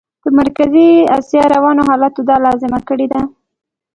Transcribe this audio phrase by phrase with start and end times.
[0.23, 3.21] د مرکزي اسیا روانو حالاتو دا لازمه کړې ده.